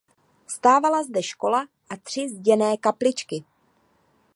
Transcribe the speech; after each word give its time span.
Stávala 0.47 1.03
zde 1.03 1.23
škola 1.23 1.65
a 1.89 1.97
tři 1.97 2.29
zděné 2.29 2.77
kapličky. 2.77 3.43